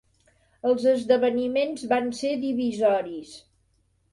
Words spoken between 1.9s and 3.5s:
van ser divisoris.